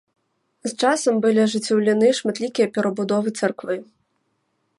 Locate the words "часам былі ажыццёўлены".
0.83-2.07